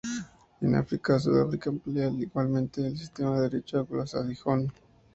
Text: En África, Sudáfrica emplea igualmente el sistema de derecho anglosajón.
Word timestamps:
En 0.61 0.73
África, 0.73 1.19
Sudáfrica 1.19 1.69
emplea 1.69 2.07
igualmente 2.09 2.83
el 2.83 2.97
sistema 2.97 3.35
de 3.35 3.41
derecho 3.51 3.81
anglosajón. 3.81 4.73